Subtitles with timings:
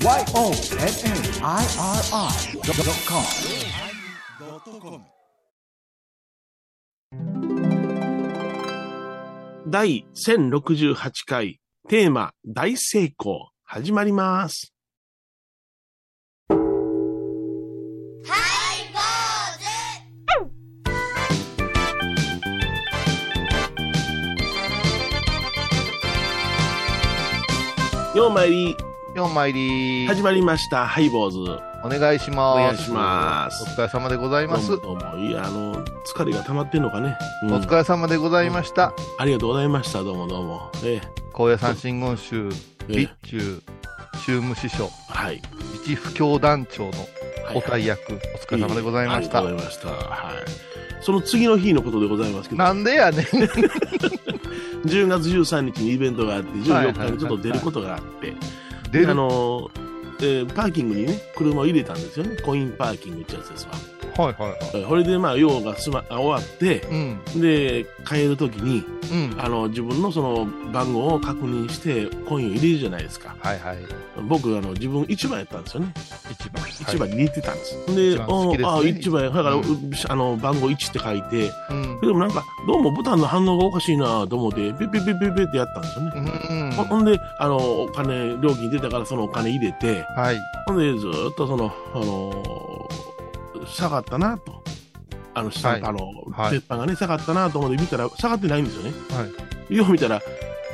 [0.00, 0.62] YONNIRI.com
[9.66, 14.72] 第1068回テーマ大成功始まります。
[28.14, 28.76] ようまいり
[29.18, 30.06] 4枚入り。
[30.06, 30.86] 始まりました。
[30.86, 31.38] ハイボーズ。
[31.82, 32.60] お願いします。
[32.60, 33.64] お願いします。
[33.64, 34.68] お疲れ様でございます。
[34.68, 37.52] どうもいやあの疲れが溜まってんのかね、うん。
[37.54, 38.94] お疲れ様でございました。
[39.18, 40.04] ありがとうございました。
[40.04, 40.70] どうもどうも。
[40.84, 41.08] ええ。
[41.32, 42.48] 高野山真言宗、
[42.88, 42.92] ええ。
[42.92, 45.42] 備中、宗務師匠、はい。
[45.84, 46.90] 一布教団長の
[47.44, 47.56] はい。
[47.56, 49.38] お大役、お疲れ様でございました。
[49.38, 49.88] ありがとうございました。
[49.88, 50.68] はい。
[51.00, 52.62] その次の日のことでございますけど。
[52.62, 53.24] なんでやねん。
[54.86, 58.36] 10月13日にイベントがあって14日にちょっと出ることがあって、出る
[59.06, 59.70] あの
[60.20, 62.36] えーパーキングにね車を入れたんですよね。
[62.38, 63.72] コインパーキングってやつですわ
[64.22, 64.58] はいはいはい。
[64.74, 67.40] えーそれでまあ用がすまあ終わってうん。
[67.40, 69.40] で帰るときにうん。
[69.40, 73.78] あの自分のその番号を確認してコインを入れるじゃないですかはいはい。
[74.28, 75.92] 僕あの自分1番やったんですよね
[76.30, 76.64] 一番。
[76.64, 79.64] 1番に入れてたんです、で一番好きですねあ1番やだから、うんう
[80.08, 82.00] あの番号1って書いてうん。
[82.00, 86.72] でもなんかどうもボタンの反応がおかしいなと思ってピピピピピってやったんですよね、うん。
[86.72, 90.38] ほほんで、あの、お金、料金出たからそのお金入れて、はい。
[90.66, 93.17] ほんで、ずーっとその、あのー
[93.66, 94.62] 下がったなと。
[95.34, 98.92] あの、下、はいあの、はい鉄板がね、下がったなと思って見たら、下がってないんですよね。
[99.10, 99.26] は
[99.70, 99.76] い。
[99.76, 100.20] よう見たら、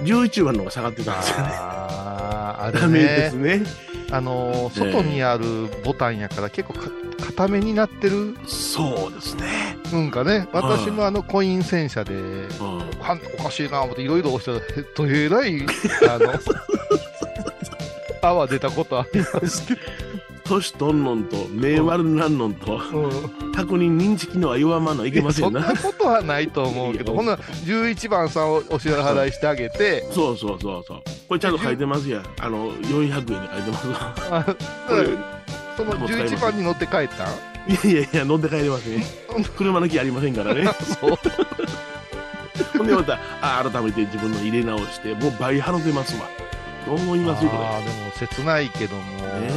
[0.03, 1.45] 11番の方が下がってたんですよね。
[1.53, 3.59] あー、あれダメですね。
[3.59, 3.67] ね。
[4.11, 6.91] あのー、外にあるボタンやから結構か
[7.27, 9.77] 固めになってるそうですね。
[9.93, 10.49] うんかね。
[10.53, 12.79] 私もあのコイン洗車で、うん。
[13.01, 15.63] はおかしいな思っていろいろ押したら、へっとえらい、
[16.09, 16.35] あの、
[18.23, 19.81] 泡出たことありますけど、
[20.45, 25.63] 年取んのんと、目悪なんのんと、うん確認認知機能は弱まんのいけませんな。
[25.63, 31.03] そんなことはないと思うけど、ほんなら11番さんをお支払いしてあげて、そうそうそうそう。
[31.29, 32.23] これちゃんと書いてますや。
[32.41, 34.57] あの、400円で書いてますわ。
[35.77, 37.29] その11番に乗って帰ったん？
[37.73, 39.03] いやいやいや、乗って帰れません。
[39.57, 40.69] 車の木ありませんからね。
[41.01, 41.19] そう。
[42.77, 46.29] ほんでまた、あ改めて自分の入れ直して、もう倍払ってますわ。
[46.87, 47.59] どう思いますこれ。
[47.65, 49.51] あーでも切ないけども、ね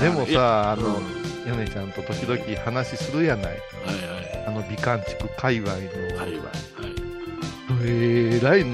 [0.00, 3.46] えでもさ、あの、うん米ちゃんと時々話するやない？
[3.46, 4.46] はいはい。
[4.46, 6.28] あの美観地区界隈の、はいはい。
[6.28, 6.38] はい
[7.84, 8.64] えらい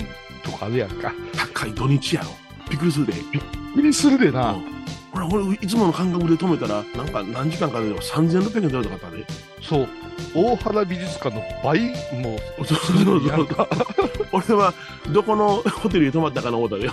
[0.42, 1.12] とこあるやんか。
[1.54, 2.30] 高い土日やろ。
[2.68, 3.12] びっくりするで。
[3.12, 3.42] びっ
[3.74, 4.52] くりするでな。
[4.52, 4.74] うん
[5.12, 9.24] ほら、俺、いつもの感覚で止めたら、なんか何時間かで3600円取れたかったで。
[9.62, 9.88] そう。
[10.34, 11.90] 大原美術館の倍
[12.20, 13.68] もそうそうそうやんか。
[14.32, 14.74] 俺は、
[15.12, 16.90] どこのホテルに泊まったかな思ったで。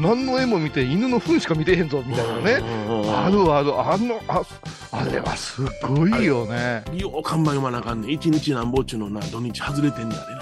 [0.00, 2.52] 何の絵も見て犬の糞しか見てへんぞみたいなね。
[2.52, 4.42] うんうんうんあるある、あの、あ、
[4.92, 6.84] あれはすごいよね。
[6.94, 8.10] よう看板読まなあかんねん。
[8.10, 10.40] 一日なんぼっちゅうのな、土日外れてんだあれな。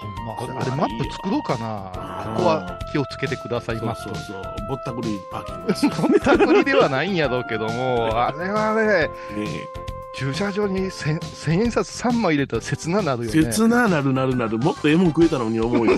[0.00, 2.34] ほんま、あれ、あれマップ作ろうかな。
[2.36, 4.42] ここは気をつけてくださいそうますそうそう。
[4.68, 9.68] ぼったくりパーキングですよそんな国ではないんやろうけども、あれはね、ね。
[10.14, 13.42] 駐車場に千千円札3枚入れたら切ななるよね。
[13.52, 14.58] 切ななるなるなる。
[14.58, 15.96] もっとええもん食えたのに思うよ。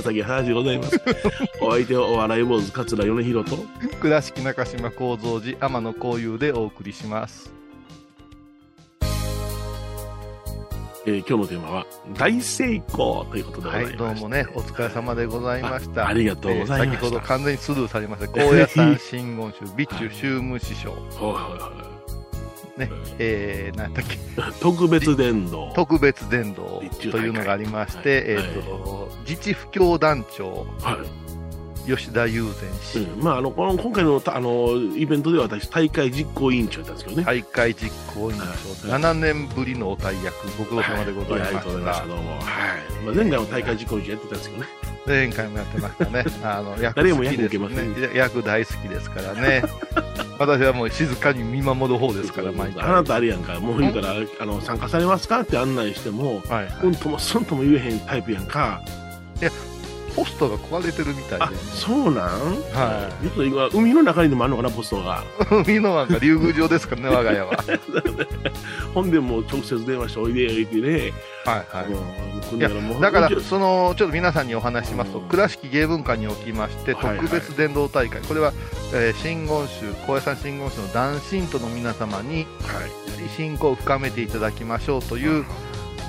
[0.00, 1.00] 情け話でございます。
[1.60, 3.58] お相手はお笑い坊主桂米広と。
[4.00, 7.52] 倉敷中島幸三寺天野幸雄でお送りします。
[11.06, 11.86] えー今日のテーマは
[12.18, 16.04] 大成功ということでござはいどうもね、お疲れ様でございました。
[16.04, 18.28] あありがとうございまし先ほど完全にスルーされました。
[18.32, 21.97] 高野山真言宗、備中宗務師匠、はいはいは
[22.78, 24.18] ね、えー、なんだっけ、い
[24.60, 25.72] 特別伝道。
[25.74, 31.28] 特別伝道というのがありましはいて、えっ、と、自治布教団長、はい。
[31.88, 37.24] 吉田友禅氏、うんまあ、あの、この、今回の、たあの、イベントでは私、大会実行委員長だったんですけどね。
[37.24, 41.96] 大会実行委員長、はい7年ぶりのお大役、ご苦労様でございまはありがとうございまし。
[41.96, 42.14] したた。
[42.14, 42.30] どうも。
[42.32, 42.40] はい。
[43.06, 44.68] まあ、前回も大会実行委員長やってたんですけどね。
[45.06, 46.24] 前回もやってましたね。
[46.44, 48.10] あの、役 誰も役好きです受けませんね。
[48.14, 49.62] 役大好きですからね。
[50.38, 52.84] 私はもう静かに見守る方ですから、毎回。
[52.84, 58.80] あなたあれやんか、もう言うから、あの、参加されますかって案内しても、はいはいうんともすんとも言えへんタイプやんか。
[60.18, 62.40] ポストが壊れてるみたいで、あ、そうなん？
[62.72, 65.22] はちょっと今、海の中にでもあるのかな、ポストが。
[65.64, 67.52] 海のなんか竜宮城ですからね、我が家は。
[68.94, 71.12] ほんでもう直接電話しておいで、言ってね。
[71.44, 71.84] はいは
[72.52, 72.56] い。
[72.56, 72.68] いや
[73.00, 78.52] だからその、ちょっと皆さんにお話ししますと、うん倉敷芸文館におきまして、はいはい特別伝道大会、これは、
[78.92, 82.46] えー真言宗、高野山真言宗の男信徒の皆様に、はい。
[83.36, 85.44] 信仰を深めていただきましょうという、う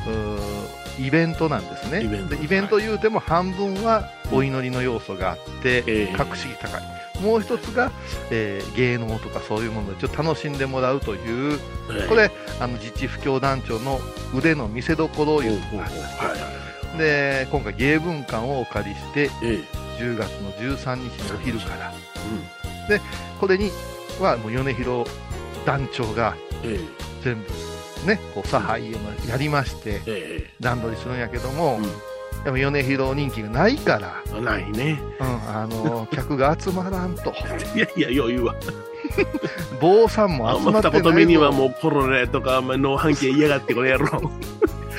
[0.10, 2.04] ーイベントなんですね。
[2.04, 2.36] イベント。
[2.36, 6.16] でイベント言うても半分はお祈りの要素があって、ええ。
[6.16, 6.82] 格式高い。
[7.24, 7.92] もう一つが、
[8.32, 11.60] えー芸能とかそういうものでちょっと楽しんでもらうという、
[12.08, 14.00] これ、あの自治不協団長の
[14.34, 16.98] 腕の見せ所をほういうほうほうはいはい。
[16.98, 19.64] で、今回芸文館をお借りして、え
[20.00, 21.94] 10月の13日のお昼から、
[22.90, 23.02] え
[23.40, 23.70] これに
[24.20, 25.10] はもう米広
[25.66, 26.80] 団長がうんえ。
[27.22, 27.69] 全部
[28.06, 28.98] ね、こう差配を
[29.28, 30.54] やりまして、ええ。
[30.60, 32.44] 段取りするんやけども、うん。
[32.44, 35.00] でも米広人気がないから、えないね。
[35.20, 37.34] うん、あの 客が集まらんと、
[37.76, 38.56] いやいや、余裕は。
[39.82, 44.32] 坊さんもあ集まってないんま二言目にはう、もうコロナとか、農飯器嫌がってこれやろ。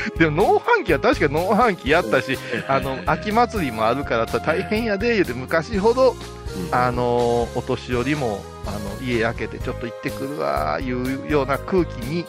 [0.18, 2.38] でも農飯期は確かに農飯期やったし、
[2.68, 6.16] あの秋祭りもあるからさ大変やで言うて昔ほど
[6.72, 12.24] あのお年寄りもあの家開けてちょっと行ってくるわいうような空気に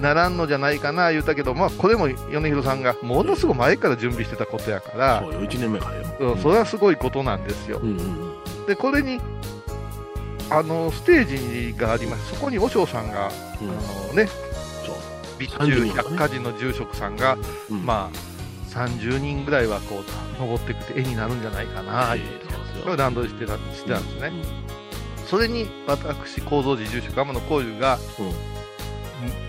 [0.00, 6.34] ならんのじゃないかな言うたけど、まあ、これも米広さんがものすごい前から準備してたことやからそ、うよ、1年目からよ。
[6.34, 7.78] うんそれはすごいことなんですよ。
[7.82, 8.36] うんうん
[8.66, 9.20] でこれに
[10.50, 13.30] あのステージがありますそこに和尚さんが、
[13.60, 13.70] うん。
[13.70, 13.72] あ
[14.08, 14.28] のね。
[15.38, 17.36] 備30中百科寺の住職さんが、
[17.70, 17.84] うん。
[17.84, 18.36] まあ
[18.70, 24.28] 30人ぐらいはこう登ってくて絵になるんじゃないかな、ええ言うてそうですよこれ段取りしてたしてたんですね、
[25.22, 25.26] うん。
[25.26, 28.22] それに私構造寺住職天野幸雄が、う
[28.52, 28.55] ん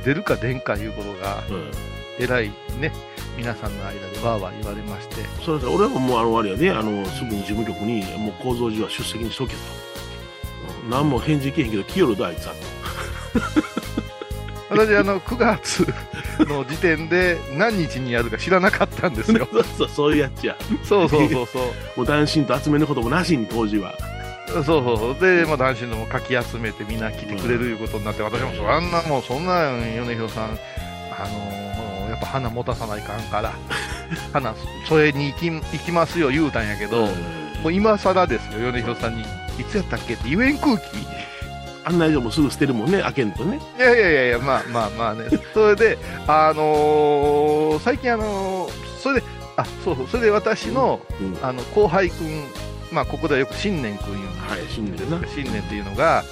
[0.07, 1.71] 出るか出んかいうことがうん。
[2.17, 2.49] えらい
[2.79, 2.93] ね
[3.35, 5.15] 皆さんの間でわーわー言われまして。
[5.43, 9.59] それで俺はもうあのあれやであのすぐに事務局にもう構造寺は出席にしとけと、
[10.85, 10.89] うん。
[10.89, 12.53] 何も返事けへんけど来よるどあいつは。
[14.69, 15.85] 私あの9月
[16.39, 19.47] の時点で何日にやるか知らなかったんですよ。
[19.51, 20.55] そうそうそういうやつや。
[20.83, 21.63] そうそうそうそう。
[21.97, 23.93] もう男子と集めることもなしに当時は
[24.47, 25.19] そうそうそう。
[25.19, 33.53] で、まあ、男子のもかき集めてみんな来てくれるいうことになって、私もそあんなもうそんなん米広さんあのーやっぱ花持たさないかんから
[34.31, 34.55] 花
[34.87, 37.07] それに行き行きますよ言うたんやけど、
[37.61, 39.25] もう今更ですよ米広さんにい
[39.69, 40.81] つやったっけって言えん空気。
[41.83, 43.59] 案内所もすぐ捨てるもんね開けんとね。
[43.77, 45.25] いやいやいやいやまあまあまあね。
[45.53, 45.97] それで
[46.27, 48.71] あのー最近あのー
[49.01, 51.37] それであそうそうそれで私のうん。
[51.41, 52.43] あの後輩くん
[52.91, 56.23] まあここではよく新年くん言うはい新年な新年っていうのが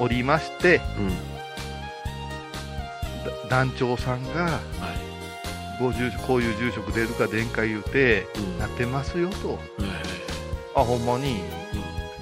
[0.00, 1.08] おりましてうん。
[3.24, 4.60] だ団長さんがはい。
[5.80, 8.58] ご住こういう住職出るか出んか言うてうん。
[8.58, 9.50] なってますよと。
[9.50, 9.58] はい
[10.74, 11.40] あほんまに、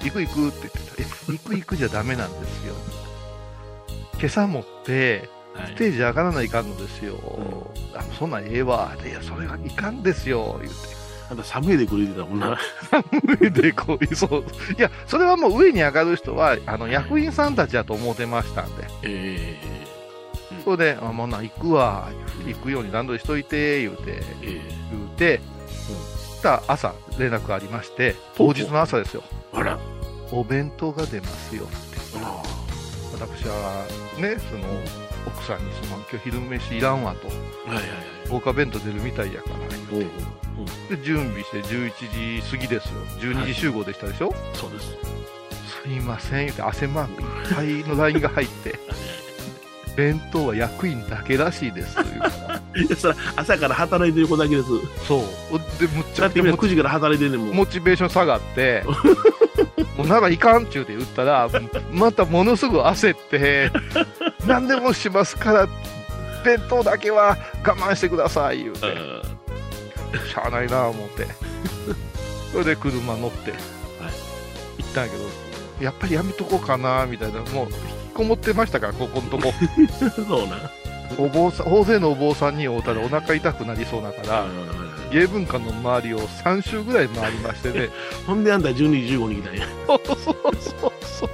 [0.03, 1.03] 行く行くって言ってた。
[1.03, 2.73] え行く行くじゃダメなんですよ。
[4.17, 5.67] 今朝持ってはい。
[5.67, 7.17] ステージ上がらないかんのですよ、
[7.95, 8.95] あそんなんええわ。
[9.03, 10.59] でいやそれはいかんですよ。
[10.61, 10.73] 言う
[11.29, 12.57] あんた寒いでくれてたもんな。
[13.39, 14.45] てでこうそう。
[14.77, 18.87] いやそれはもう上に上がる人はあの役員さんたちだと思ってましたんで。
[19.03, 19.77] え
[20.67, 22.09] それで、あもうな、行くわ、
[22.45, 24.61] 行くように段取りしといて、言うて、ええ。
[24.91, 25.39] 言うて、
[25.69, 29.23] そしたら朝、連絡ありまして、当日の朝ですよ、
[29.53, 29.79] えあら。
[30.29, 31.73] お弁当が出ますよって。
[32.21, 32.43] あ。
[33.13, 33.85] 私は
[34.19, 37.29] ね、その、奥さんにその、今日昼飯いらんわと、
[38.29, 39.55] 豪華弁当出るみたいやから、
[39.91, 40.03] おう
[40.59, 42.91] おうで、準備して11時過ぎですよ。
[43.19, 44.95] 12時集合でしたでしょ、そうです。
[45.83, 48.79] すいません、言うて汗マークいっぱいの LINE が入って、
[49.95, 52.19] 弁当は役員だけらしいです、言う。
[52.19, 52.61] から。
[52.81, 54.67] いやそら朝から働いてる子だけです。
[55.07, 55.21] そう。
[55.79, 57.55] で、むっちゃだって今9時から働いてんねんもん。
[57.55, 58.83] モチベーション下がって、
[59.97, 61.49] もうならいかんっちゅうて言ったら、
[61.91, 63.71] またものすごい焦って、
[64.47, 65.67] 何でもしますから、
[66.43, 71.27] 弁当だけは我慢してください言うて、しゃあないな思って、
[72.51, 73.51] それで車乗って、
[74.77, 75.23] 行ったんやけど、
[75.81, 77.73] やっぱりやめとこうかなみたいな、もう引き
[78.13, 79.53] こもってましたから、ここのとこ、
[80.15, 80.71] そうな。
[81.17, 84.45] お坊さん大勢のお坊さんに会うたらお腹痛くなりそうだから、
[85.11, 87.89] 芸文館の周りを3周ぐらい回りましてね。
[88.27, 89.67] ほんであんた12時15に来たんや。
[89.87, 91.29] そうそうそうそう。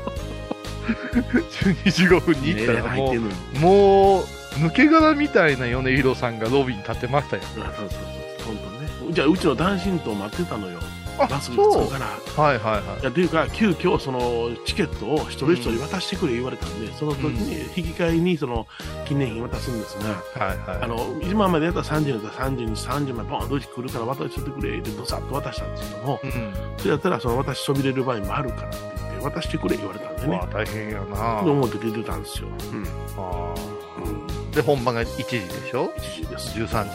[1.22, 4.24] 12時5分に行ったらもう、もう、
[4.56, 7.44] 抜け殻みたいな米広さんがロビーに立ってましたよ。
[7.44, 9.08] あそうそうそう。
[9.08, 9.14] ね。
[9.14, 10.80] じゃあうちの男子と待ってたのよ。
[11.20, 12.06] あバスがそうから。
[12.44, 13.02] はいはいはい。
[13.02, 18.68] いやというか急遽そのチケットを一人一人渡してくれ言われたんで、その時に引き換えにその
[19.06, 20.84] 記念品渡すんですが、はいはい。
[20.84, 26.54] あの今までやったら30人だったら30人30枚ポンと来るから渡してくれってどさっと渡したんですけどもうん。
[26.78, 30.36] それやったらその渡しそびれる場合もあるからって渡してくれ言われたんでね。
[30.38, 31.44] わあ、大変やな。
[31.44, 32.86] で思って出てたんですよ、うん。
[33.18, 33.54] あ
[33.98, 35.92] うん、ーで、本番が1時でしょ？
[35.98, 36.90] 一時です、13時。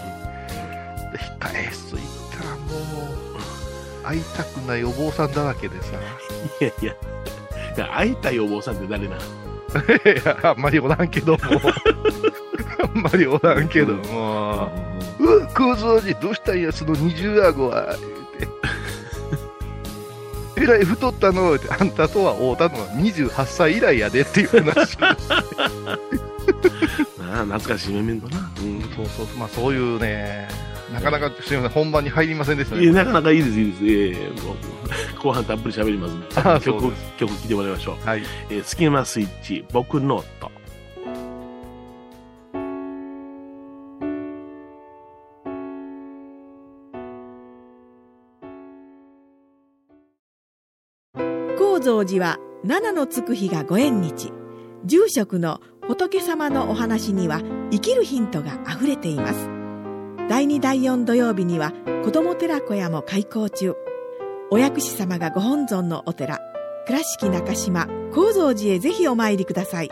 [1.13, 2.05] で、控え室行っ
[2.39, 2.67] たらも
[4.03, 5.93] う、会いたくないお坊さんだらけでさ。
[6.61, 6.95] いやいや。
[7.95, 9.25] 会いたいお坊さんって誰ないの
[10.25, 11.39] や、あんまりおらんけども。
[12.83, 14.71] あんまりおらんけども。
[15.21, 18.28] うっ、空蔵寺どうしたんや、その二重顎は、言うて。
[20.63, 24.99] えらい太ったのって、あんたとは会うたのは28歳以来やでっていう話。
[24.99, 25.17] な
[27.41, 28.51] あ懐かしい面々だな。
[28.61, 30.49] うんそうそうそう、まあそういうね、
[30.93, 32.99] なかなかすみません、本番に入りませんでしたいや、ね。
[32.99, 33.87] なかなかいいです、いいです。
[33.87, 34.57] ええもう
[35.23, 36.27] 後半たっぷり喋りますんで
[36.65, 38.07] 曲聴いてもらいましょう。
[38.07, 38.23] はい。
[38.51, 40.58] えー、スキマスイッチ、僕の音。
[51.79, 54.33] 高蔵寺は七のつく日がご縁日。
[54.85, 59.49] 住職の仏様のお話には生きるヒントがあふれています。
[60.29, 61.73] 第2第4土曜日には
[62.05, 63.77] 子ども寺小屋も開校中。
[64.51, 66.41] お薬師様がご本尊のお寺。
[66.87, 69.91] 倉敷中島・高蔵寺へぜひお参りください。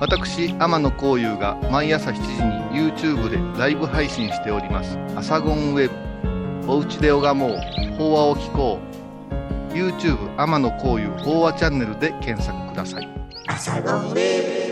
[0.00, 4.98] 私、天野幸雄が毎朝7時に YouTube でライブ配信しております。
[5.16, 6.07] アサゴンウェブ。
[6.70, 7.58] おうちで拝もう。
[7.96, 8.78] 法話を聞こ
[9.72, 9.74] う。
[9.74, 13.08] YouTube 天野幸雄法話チャンネルで検索ください。
[14.16, 14.68] えー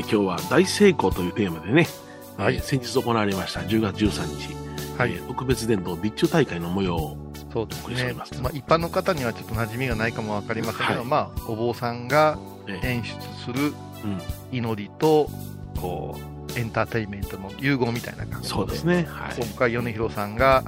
[0.00, 1.86] 今日は大成功というテーマでね、
[2.38, 2.54] はい。
[2.54, 3.60] えー先日行われました。
[3.60, 4.54] 10月13日、
[4.96, 5.12] はい。
[5.12, 7.16] えー特別伝統備中大会の模様を、
[7.52, 7.82] そうですね。
[7.82, 11.08] お送りしておりまあ、一般の方にはちょっと馴染みがないかもわかりませんけど、はい。
[11.08, 13.10] まあ、お坊さんがえー演出
[13.44, 14.20] するうん、
[14.56, 15.28] 祈りと、
[15.80, 16.16] こ
[16.54, 19.06] う、エンターテインメントの融合みたいな感じそうですね。
[19.08, 19.34] はい。
[19.36, 20.62] 今回、米広さんが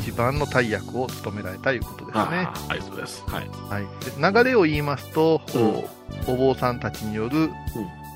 [0.00, 2.22] 一番の大役を務められたということですね。
[2.22, 3.22] あーありがとうございます。
[3.26, 3.48] はい。
[3.48, 5.88] はい、で流れを言いますと、こ
[6.28, 7.50] うお坊さんたちによる、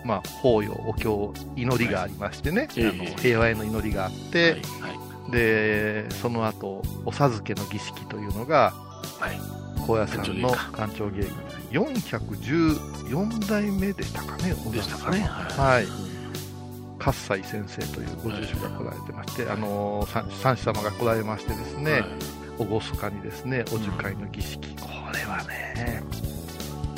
[0.07, 2.87] まあ、法要、お経、祈りがありましてね、はい。
[2.87, 3.21] あのええ。
[3.21, 4.53] 平和への祈りがあって、はい。
[4.53, 5.33] はい。
[5.33, 8.73] でその後お授けの儀式というのが、
[9.19, 9.41] はい。
[9.87, 11.31] 高野山の官官庁芸軍
[11.71, 15.21] 414代目でしたかね、でしたかね。
[15.21, 15.81] は。
[15.81, 15.85] い。
[15.85, 16.17] うん
[16.99, 22.05] 喝采先生というご住職が来られてまして、あの三三子様が来られましてですね、はい。
[22.59, 26.03] 厳かにですね、お受会の儀式、これはね、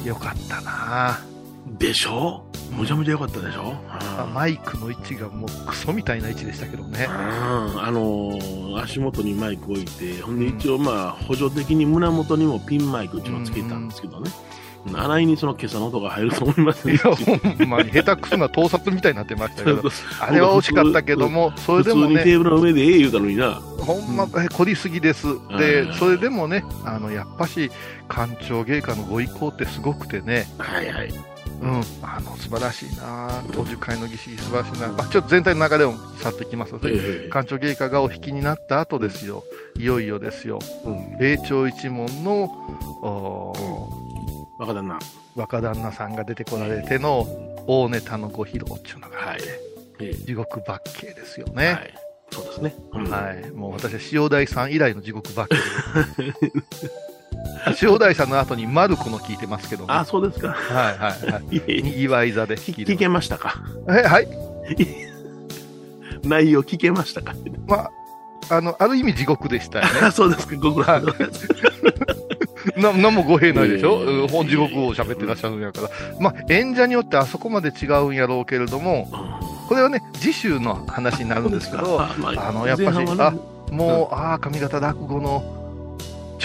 [0.05, 1.21] よかったな。
[1.79, 7.07] でしょむちゃむちゃ良かったでしょ、あマイクの位置がもうクソみたいな位置でしたけどね。
[7.09, 14.31] うんあのー足元にマイク置いて、ほんで一応まあ補助的に胸元にもピンマイクっていうのをつけたんですけどね。
[14.95, 16.95] 穴井にその今朝の音が入ると思いますね。
[16.95, 19.83] いや、ほんまに下手くそな盗撮みたいになってましたけど、
[20.21, 23.55] あれは惜しかったけども、それでもね、普通にテーブルの上でええ言うたのにな。
[23.55, 25.27] ほんま、え凝りすぎです。
[25.59, 27.71] でう、んそれでもね、あの、やっぱし、
[28.07, 31.13] 官庁芸家のご意向ってすごくてね、はいはい。
[31.61, 39.45] うん、あの、素晴らしいなお受会の儀式素晴らしいなまあ、ちょっと全体の流れをさっといきますと、ええ官庁芸家がお引きになった後ですよ。
[39.77, 40.59] いよいよですよ。
[40.85, 41.19] うん。
[41.19, 42.45] 霊長一門の、
[43.03, 43.53] お
[44.59, 44.99] 若旦那。
[45.37, 47.27] 若旦那さんが出てこられての
[47.67, 49.43] 大ネタのご披露っていうのがあって、
[50.01, 51.93] ええ地獄罰刑ですよはね。
[51.95, 52.35] い。
[52.35, 52.75] そうですね。
[52.93, 53.51] うんはい。
[53.53, 56.53] もう私は塩大さん以来の地獄罰刑で。
[57.83, 59.93] 塩大さんの後にマルコの聞いてますけども。
[59.93, 60.49] あ、そうですか。
[60.49, 61.83] はいはいはい。
[61.83, 63.57] にぎわい座で聞聞けましたか？
[63.89, 64.29] えはい？
[66.25, 67.35] 内容聞けましたか？
[67.67, 67.91] ま
[68.51, 69.91] あ、あの、ある意味地獄でしたよね。
[70.03, 70.57] あ、 そうですか。
[70.57, 71.49] ご苦労様です。
[72.77, 75.89] な、なんも語弊ないでしょ、ええうん本地獄を喋ってらっしゃるんやから。
[76.21, 79.09] まあ、演者によってあそこまで違うんやろうけれども、
[79.69, 83.05] これはね、次週の話になるんですけど、あまあのやっぱね
[83.71, 85.43] もう、ああ、上方落語の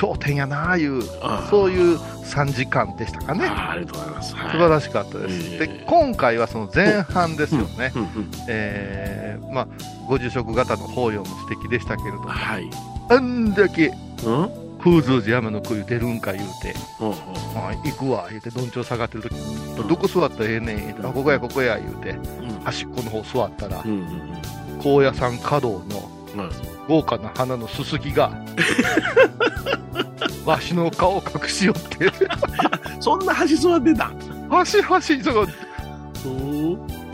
[0.04, 3.46] 頂点やなあいう、あそういう3時間でしたかね。
[3.48, 4.36] あありがとうございます。
[4.36, 4.52] はい。
[4.52, 5.54] 素晴らしかったです。
[5.54, 7.92] ええで、今回はその前半ですよね。
[7.96, 9.68] うんうんえーまあ、
[10.08, 12.70] ご住職方の法要も素敵でしたけれども、はい。
[13.10, 13.94] あんだけ
[14.26, 14.64] うん？
[14.84, 18.26] 空蔵寺山の冬出るんか言うて、ほうほあ行くわ。
[18.30, 19.32] 言うて、どんちょう下がってる時。
[19.32, 19.88] に、うん。
[19.88, 20.78] どこ座ったらええねん。
[20.78, 22.60] 言うて、あ、ここやここや言うて、ううん。
[22.66, 23.82] 端っこの方座ったら。
[23.86, 24.34] う、んうん
[24.82, 26.52] 高野山華道のうんうん。
[26.90, 28.34] 豪華な花のすすきが、
[30.46, 32.12] わしの顔を隠しよって、
[33.00, 34.12] そんな端座ってた
[34.50, 35.48] はしはし、その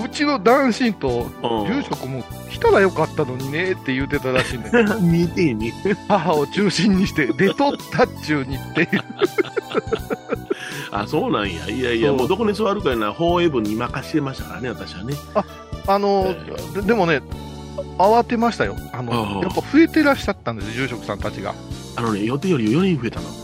[0.04, 1.30] うちの男子と
[1.68, 4.72] 住職も来たらよかったのにねって言うてたらしいね。
[5.02, 5.74] 見えてへんね。
[6.08, 8.88] 母を中心にして出とったっちゅうにっていう。
[10.92, 11.70] あ、そうなんや。
[11.70, 15.14] いやいや、もうどこに座るかやな、法営部に任してましたからね、私はね。
[15.88, 16.26] あの、
[16.76, 17.22] えででもね、
[17.98, 18.76] 慌てましたよ。
[18.94, 21.54] あの、ああやっぱ増えてらっしゃったんです、住職さんたちが。
[21.96, 23.30] あのね、予定より4人増えたの。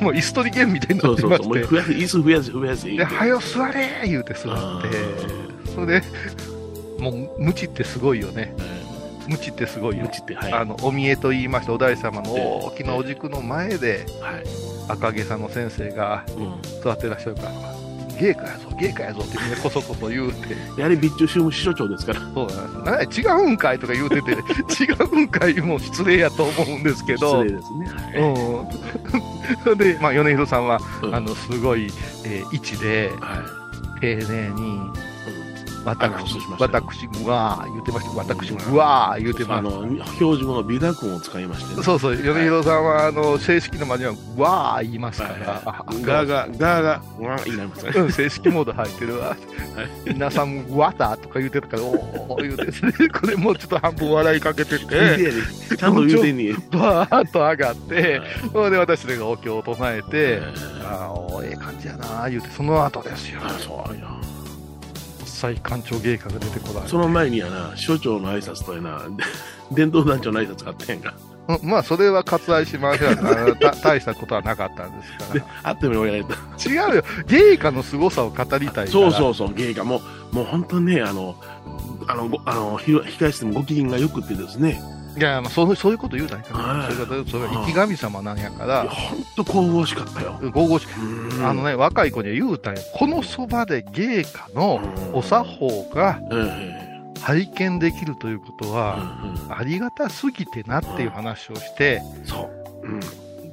[0.00, 1.48] もう椅子取りゲームみたいになそうそうそう。
[1.48, 2.88] もうってまして、増やせ、椅子増やせ、増やせ。
[2.88, 4.88] で、言うてはよ座れ言うて座って、
[5.74, 6.02] それで、
[6.98, 8.54] もう、無知ってすごいよね。
[9.28, 10.10] 無知ってすごいよ無。
[10.10, 10.52] 知って、はい。
[10.52, 14.44] あの、お見えと言いまして、お大師様の大きなお軸の前で、はい。
[14.88, 17.50] 赤毛さんの先生がう座ってらっしゃるから、
[18.20, 20.76] 芸家やぞ、芸家やぞってみんなこそこそ言うて、ん。
[20.76, 22.20] やはり備中宗務支所長ですから。
[22.20, 23.22] そうなんです。
[23.22, 24.32] なんや違うんかいとか言うてて、
[24.82, 27.86] 違うんかいも失礼やと思うんですけど、失礼ですね。
[27.88, 29.72] はい。
[29.72, 29.78] うん。
[29.78, 31.90] で、まあ、米広さんは、うんあの、すごい、
[32.24, 33.36] えー位置で、は
[33.96, 34.00] い。
[34.00, 34.80] 丁寧に、
[35.84, 36.10] 私、
[36.58, 38.34] 私、うわー言うてました。
[38.34, 41.82] 私、うわー言うてましたあの、標準語の美濁音を使いましてね。
[41.82, 47.92] そうそう、米広さんは、あの、正式な間には、うわー言いますから、あガーガー、ガーガー、ワン、いなりますね。
[47.96, 49.28] うん正式モード入ってるわ。
[49.28, 49.38] はい
[50.12, 54.86] 皆さん、わたとか言うてるから、おー言うてですね、これもうちょっと半分笑いかけてて、
[55.76, 56.56] ちゃんと言うてんねや。
[56.70, 58.20] バーッと上がって、
[58.52, 60.42] それで私がお経を唱えて、
[60.84, 63.40] ああ、ええ感じやなー言うて、その後ですよ。
[63.42, 64.39] あそうや。
[65.30, 69.02] 最官庁芸家が出てこられてその前にやな、所長の挨拶とやな、
[69.72, 71.14] 伝統団長の挨拶があったやんか。
[71.48, 73.10] うんまあ、それは割愛しましょう。
[73.10, 76.34] あのた 大したことはなかったんですかで、あっても言われた。
[76.34, 76.86] ら。
[76.88, 77.04] 違うよ。
[77.26, 78.86] 芸家の凄さを語りたいから。
[78.86, 80.00] そうそうそう、芸がも
[80.32, 81.34] う、もう本当にね、あの、
[82.06, 84.80] あの、ごあの、ひ控え室でもご機嫌が良くてですね、
[85.20, 86.64] いや、まあ、そうそういうこと言うたんやから。
[86.64, 90.40] はいそれが、それは生き神様なんやから、本当神々しかったよ。
[90.50, 92.82] ごごしうんあのね、若い子には言うたんや。
[92.94, 94.80] このそばで芸家の
[95.12, 99.18] お作法がえ拝見できるということえは、
[99.50, 102.50] ありがたすぎてなっていう話をして、そ
[102.82, 102.86] う。
[102.86, 103.00] うん。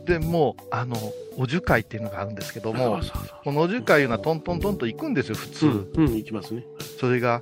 [0.06, 0.96] でもう、あの、
[1.38, 3.02] お樹会っていうのがあるんですけども、
[3.44, 5.66] このお樹会いうのはトントントンと行くんですよ、普通。
[5.68, 6.64] うん、うん、行きますね。
[6.98, 7.42] それが、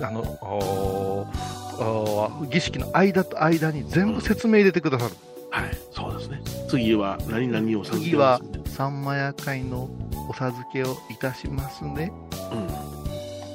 [0.00, 1.26] あの、
[2.50, 5.14] 儀式の間と間に全部説明入れてくださる。
[5.50, 6.40] はい、そうですね。
[6.68, 9.88] 次は何々を授け次は三魔夜会の
[10.28, 12.12] お授けをいたしますね。
[12.52, 12.66] うん。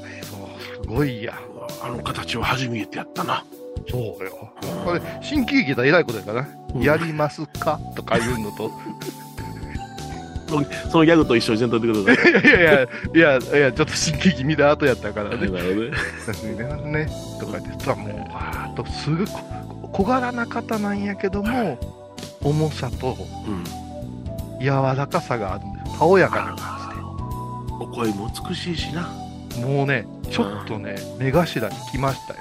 [0.08, 1.38] えーそうすごいや。
[1.82, 3.46] あの形を初めてやったな。
[3.90, 4.52] そうよ。
[4.86, 6.50] これ、新喜劇だ偉いことやからね。
[6.76, 7.80] うんやりますか？
[7.96, 8.72] とか言うのと、
[10.92, 12.32] そのギャグと一緒にせんとってください。
[12.32, 15.48] いやいやいや、いや、いや、ちょっと新喜劇見た後やったからなね。
[15.48, 17.06] るほどね。
[17.06, 17.10] ね、
[17.40, 21.78] とか言ってさ、もう、わーっと、すごいこ小柄な方なんやけども、
[22.42, 23.64] 重さとうん。
[24.60, 25.98] 柔らかさがあるんですよ。
[26.00, 26.80] たおやかな感
[27.80, 29.10] お声も美しいしな。
[29.50, 29.66] じで。
[29.66, 32.40] もうね、ちょっとね、目頭に来ましたよ。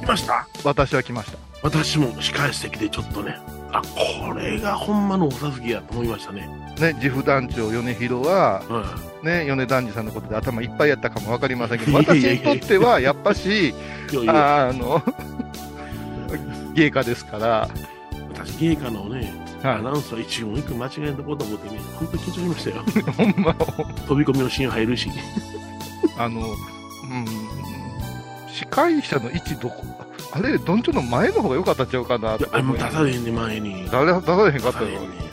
[0.00, 1.38] 来ました私は来ました。
[1.62, 3.36] 私も控え席でちょっとね、
[3.72, 6.48] あ、これがほんまのお授けやと思いましたね。
[6.80, 8.62] ね、自負団長、米広は、
[9.22, 9.26] うん。
[9.26, 13.74] ね、米團次さんのことで頭いっぱいやったかも分かりませんけど、私にとっては、やっぱし、
[14.28, 15.02] あの、
[16.74, 17.68] 芸家ですから、
[18.32, 22.76] 私、芸家のね、はアナウンスは一言一句間違えんとこうと思ってね、本当に緊張しましたよ。
[22.86, 25.10] い、ほんま、飛び込みのシーン入るし。
[26.16, 27.26] あの、うん、
[28.48, 29.84] 司会者の位置どこ、
[30.32, 33.88] あれ、どんちょの前の方が良かったんちゃうかなとあれも出されへんね、前に。
[33.90, 35.29] 誰出されへんかった。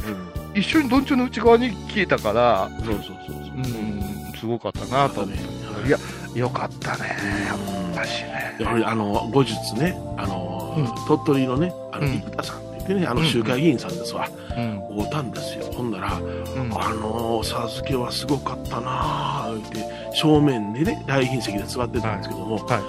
[0.58, 2.86] 一緒にどんちょの内側に消えたから、うん。
[2.86, 3.56] そうそうそうそう。
[3.56, 5.88] うん、すごかったなと思って。
[5.88, 5.98] いや、
[6.36, 7.16] よかったね。
[7.48, 8.56] やっぱしね。
[8.60, 14.98] やはりあの後日ね、あのうん鳥取のね、あのうん生田さんって言ってね、あのうん集会議員さんですわ、うん。
[14.98, 15.66] 会うたんですよ。
[15.74, 16.72] ほんなら、うん。
[16.74, 22.82] あの授けはすごかったなあって、正面でね、来賓席で座ってたんですけども、はい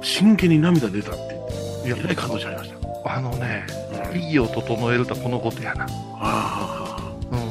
[0.00, 2.70] 真剣に涙出たって言って、いやえらい感動しちゃいまし
[3.04, 3.14] た。
[3.16, 3.66] あのね、
[4.12, 5.86] うん意義を整えるとこのことやな。
[6.20, 6.57] あうん。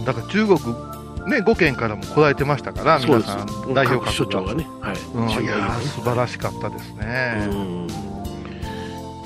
[0.08, 0.60] だから中国、
[1.30, 3.74] ね、5県からも来られてましたから、皆さん、。
[3.74, 4.56] 代表各所長格が。
[4.56, 4.98] がね、はい。
[5.14, 7.46] うん、いや素晴らしかったですね。
[7.52, 7.88] うん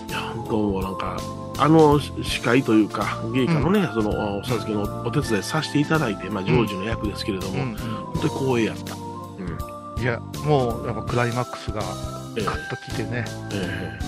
[0.09, 1.17] いや、本当もうなんか、
[1.59, 8.95] あの司会というか、芸家のね、そのお授けのお手伝いさせていただいて、まあ、常時の役ですけれども、うん本当に光栄やった。
[8.95, 10.01] うん。
[10.01, 11.83] いや、もう、やっぱクライマックスが
[12.35, 13.99] ええカッときてね、え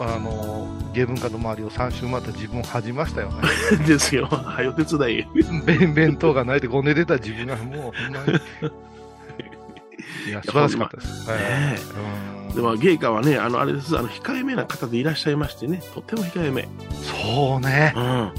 [0.00, 3.34] あの、芸文化の周りを3周回った自分を恥じましたよね。
[3.72, 4.26] え ですよ。
[4.26, 5.26] はよ手伝い。
[5.64, 8.38] 弁弁当がないでごねてた自分がもう、ほんまに。
[10.28, 11.30] いや、素晴らしかったです。
[11.30, 11.76] はいね
[12.22, 16.66] うんでも芸家はね、あの、あれです、あの、控えめな方でいらっしゃいましてね、とっても控えめ。
[17.02, 17.92] そうね。
[17.94, 18.32] うん。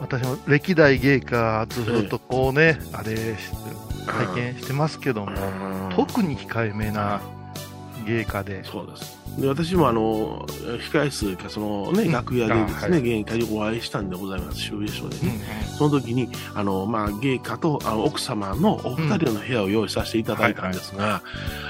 [0.00, 3.36] 私も歴代芸家ずっとこうね、あれ、
[4.06, 5.30] 拝見してますけども、
[5.94, 7.20] 特に控えめな
[8.06, 8.64] 芸家で。
[8.64, 9.18] そうです。
[9.38, 10.46] で、私もあの、
[10.90, 12.12] 控え室か、そのね、うん。
[12.12, 15.16] 楽屋でですね、芸家にお会いしたんでございます、修理所で。
[15.16, 15.40] うんね。
[15.78, 21.22] その時に、あの、まあ、芸家とあの奥様のお二人の部屋を用意させていただいたんですが、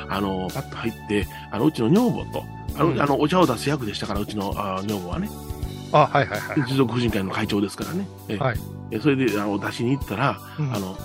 [0.09, 2.45] あの、パッと入って、あの、うちの女房と、
[2.77, 3.03] あの、うん。
[3.03, 5.31] あのお茶を出す役でしたから、うちのあ女房はね、
[5.93, 6.69] あ、はいはいはい。
[6.69, 8.07] 持続婦人会の会長ですからね。
[8.29, 8.39] ええ。
[8.39, 8.57] はい。
[8.91, 10.75] えそれであの出しに行ったら、うん。
[10.75, 10.97] あの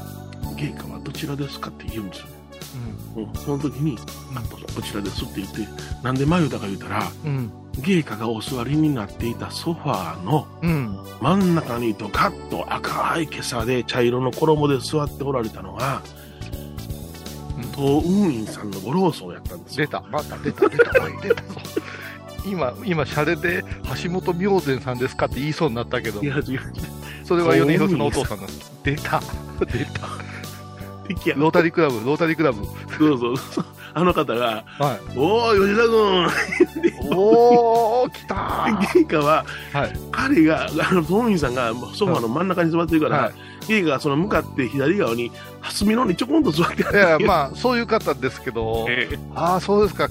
[0.55, 1.69] 芸家はどちらですか？
[1.69, 2.27] って言うんですよ、
[3.15, 3.97] うん、その時に
[4.35, 5.67] あこちらですって言って
[6.03, 7.51] なんで眉だか言うたらうん。
[7.81, 10.97] 芸家がお座りになっていたソファーのうん。
[11.21, 16.01] 真ん中にドカッと赤い今朝で茶色の衣で座っておられたのが、
[17.75, 19.85] 東雲院さんのご老僧やったんですよ。
[19.85, 20.01] 出た。
[20.09, 20.67] また出た。
[20.67, 20.91] 出た。
[21.21, 21.41] 出た。
[21.43, 21.49] ぞ
[22.45, 23.63] 今今シャレで
[24.03, 26.21] 橋本明善さんですかって言いそうになったけど。
[26.21, 26.43] いや違う。
[27.23, 28.71] それは米広さんのお父さんなんです。
[28.83, 29.21] 出た。
[29.59, 30.07] 出た
[31.07, 32.65] 敵やロータリークラブロータリークラブ。
[32.65, 32.71] そ
[33.13, 33.65] うそうそう。
[33.93, 37.17] あの方がはい「おお吉田君。
[37.17, 38.93] おー来たー。
[38.93, 39.99] 芸家ははい。
[40.11, 43.33] 彼があの東雲院さんがソファーの真ん中に座ってるから、はい。
[43.67, 45.31] 芸家がその向かって左側に
[45.71, 48.85] 隅の方にちょこんと座ってあいやるまあそういう方ですけど。
[48.89, 50.07] えああそうですか。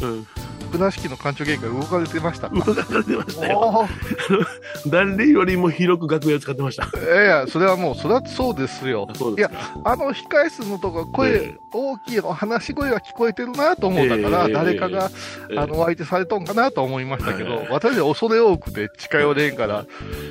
[0.00, 0.26] えうん。
[0.70, 2.54] 倉敷の館長芸会動かれてましたか？
[2.54, 3.88] 動かれてましたよ
[4.86, 6.84] 誰よりも広く楽屋使ってました。
[6.98, 9.08] いやいやそれはもうそれはそうですよ。
[9.12, 9.50] すか。
[9.84, 14.52] あの控室のとこえ声え大きいお話し声が聞こえてるなと思ったから、ええ。
[14.52, 15.10] 誰かが、
[15.50, 15.58] ええ。
[15.58, 19.86] あのお相手されとんかなと思いましたけど、ええ私は恐れ多くて近寄れんから、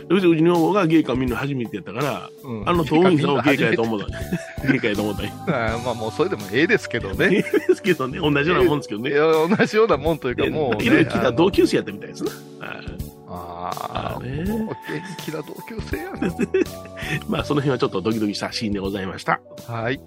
[0.10, 2.70] うちうちの方が芸家を見るの初めてやったからうん。
[2.70, 4.68] あの東雲院さんを芸家やと初思った。
[4.72, 7.30] 芸家 やと思ったん まあもうそれでもええですけどええね。
[7.68, 8.20] ですけどね。
[8.20, 9.12] 同じようなもんですけどね。
[9.12, 12.32] いや同じようなもんというかもう、ね、いろいろ聞いた同級生やったみたいですな。
[12.68, 14.76] はいあーあーねもう元
[15.24, 16.20] 気な同級生やな。
[17.30, 20.02] まあその辺はちょっとドキドキしたシーンでございましたはい。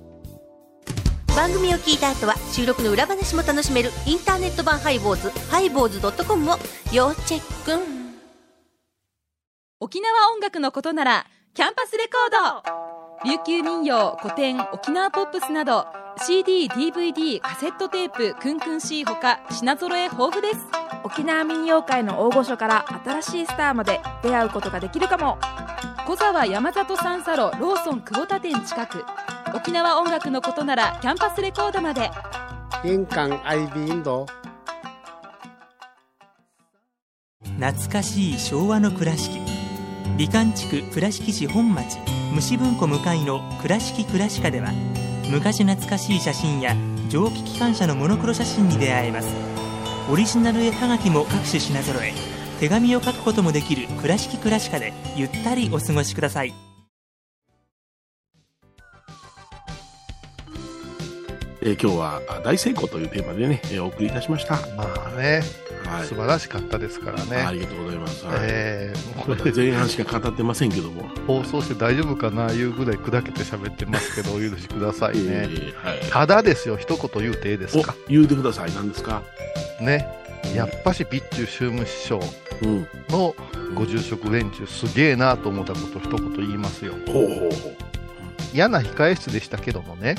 [1.34, 6.56] 番組を聞いた後は収録の裏話も楽しめるインターネット版ハイボーズハイボーズドットコムを
[6.92, 7.82] 要チェック
[9.80, 15.86] 沖縄音楽のことならキャンパスレコード琉球民謡古典沖縄ポップスなど
[16.18, 20.58] CD、DVD、カセットテープクンクン C ほか品揃え豊富です。
[21.04, 25.38] 沖縄民謡界の大御所から新しいスターまで出会うことができるかも。
[26.06, 29.04] 小沢山里三佐路ローソン久保田店近く。
[29.54, 32.10] 沖縄音楽のことならキャンパスレコードまで。
[32.84, 34.26] 印港 IB 印度
[37.58, 39.40] 懐かしい昭和の倉敷。
[40.18, 41.98] 美観地区倉敷市本町
[42.34, 44.70] 虫文庫向かいの「倉敷倉歯科」では
[45.32, 46.76] 昔懐かしい写真や
[47.08, 49.28] 蒸気機関車のモノクロ写真に出会えます。
[50.10, 52.12] オリジナル絵はがきも各種品揃え
[52.60, 56.71] 手紙を書くこともできる「倉敷倉敷」でゆったりお過ごしください。
[61.64, 64.54] えー今日はあ大成功というテーマでね、えーお送りいたしました。
[64.76, 65.42] まあね、
[65.86, 67.36] はい素晴らしかったですからね。
[67.36, 68.24] ありがとうございます。
[68.26, 71.08] はいえーこれ前半しか語ってませんけども。
[71.26, 75.22] 放送して大丈夫かないうぐらい砕けて喋ってますけど、お許しくださいね。
[75.22, 76.00] えーはい。
[76.10, 77.94] ただですよ、一言言うていいですおか。
[78.08, 78.74] 言うてください。
[78.74, 79.22] 何ですか？
[79.80, 80.08] ね。
[80.56, 82.20] やっぱし備中宗務師匠
[82.62, 82.86] うん。
[83.10, 83.36] の
[83.76, 86.94] ご住職連中すげえなと思ったこと一言言いますよ。
[87.06, 87.50] ほうほうほう。
[88.52, 90.16] 嫌な控え室でしたけどもね。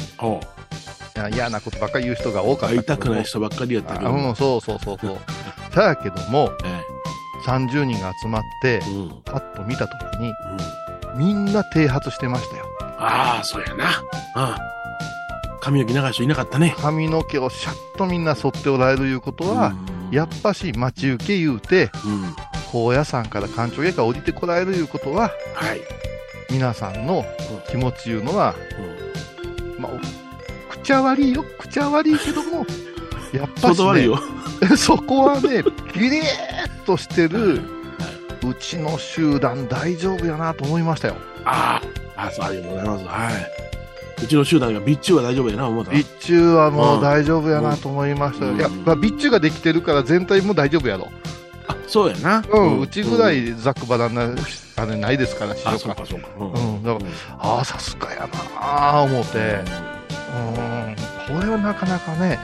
[1.31, 2.57] 嫌なことばっかり言う人が多う。
[2.57, 4.29] かった会いたくない人人ばっかりやったけども。
[4.29, 5.17] うん、そうそうそうそう。
[5.75, 6.81] だやけども、え
[7.45, 9.21] 30人が集まってえ、うん。
[9.25, 10.29] パッと見たときに、
[11.13, 11.17] うん。
[11.17, 12.65] みんな剃髪してましたよ。
[12.97, 13.85] ああ、そうやな。
[14.35, 14.55] うん。
[15.59, 16.75] 髪の毛長い人いなかったね。
[16.81, 22.35] 髪の毛をシャッとみんな剃っておられるいうことは、うんやっぱし待ち受け言うて、うん。
[22.71, 25.81] 高野山から館長家から降りてこられるいうことは、はい。
[26.51, 27.25] 皆さんの
[27.67, 28.53] 気持ちいうのは、
[29.75, 29.81] うん。
[29.81, 29.91] まあ、
[30.83, 32.65] お口は悪いよ、口は悪いけども、
[33.31, 34.75] やっぱし、ね、。
[34.75, 36.25] そこはね、ギリーっ
[36.85, 37.61] としてる、
[38.41, 41.15] はうちの集団大丈夫やなと思いましたよ。
[41.45, 41.81] あ
[42.17, 43.05] あ、ありがとうございます。
[43.05, 44.25] はい。
[44.25, 45.91] うちの集団が備中は大丈夫やな、思った。
[45.91, 48.51] 備中はもうんう大丈夫やなと思いましたよ。
[48.51, 51.09] うんいや、まあ、備中ができてるから全体も大丈夫やろ。
[51.65, 52.43] あ、そうやな。
[52.51, 54.23] うん、うちぐらいざっくばらんな、
[54.75, 56.27] あれないですから、市あ、うか、そうか。
[56.37, 57.07] ううんだかうん
[57.39, 58.27] ああ、さすがやな
[58.59, 59.82] あ思って、うん、
[61.27, 62.39] これはなかなかね、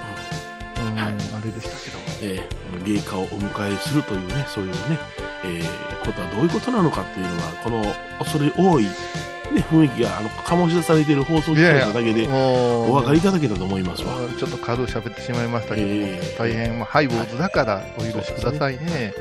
[0.78, 2.00] うん、はいあれでしたけど。
[2.22, 5.00] えー、芸家をお迎えするというね、そういうね、
[5.46, 7.84] えーことはどういうことなのかっていうのは、この
[8.20, 8.90] 恐れ多い、ね、
[9.70, 14.16] 雰囲気が、あの、醸し出されている放送機会だけで、お分かりいただけたと思いますわ。
[14.38, 19.14] ちょっと軽く喋ってしまいましたけど、えー大変、まあ、ハイボーズだからお許しくださいね。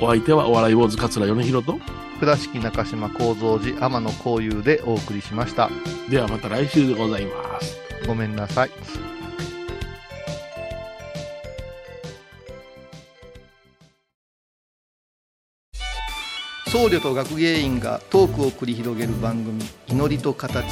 [0.00, 1.78] お相手はお笑い坊主桂米広と、
[2.24, 5.68] 倉敷中島幸三寺天野幸雄でお送りしました。
[6.08, 7.76] ではまた来週でございます。
[8.06, 8.70] ごめんなさい。
[16.68, 20.64] 僧侶と学芸員がトークを繰り広げる番組「祈りと形」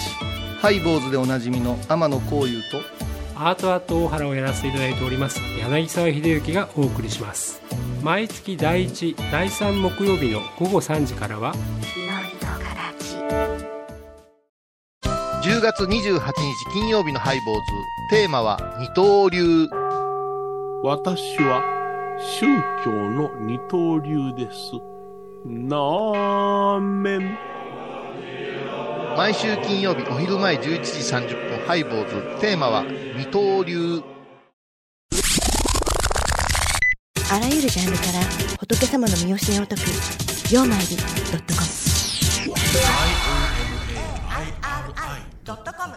[0.59, 2.81] ハイボーズでおなじみの天野幸雄と
[3.37, 7.63] アートアート大原をやらせていただいております柳沢秀幸がお送りします。
[8.03, 11.55] 毎月第1第3木曜日の午後3時からは
[15.43, 16.33] 10月28日
[16.73, 17.61] 金曜日のハイボーズ。
[18.11, 19.69] テーマは二刀流。
[20.85, 21.63] 私は
[22.21, 22.47] 宗
[22.85, 24.73] 教の二刀流です。
[25.45, 27.39] なーめん。
[29.17, 32.41] 毎週金曜日お昼前11時30分ハイボーズ。
[32.41, 34.03] テーマは二刀流。
[37.31, 38.21] あらゆるジャンルから
[38.59, 39.83] 仏様の身教えを解く
[40.53, 41.01] 「曜マイり .com」
[45.47, 45.97] 「IOMAIRI.com」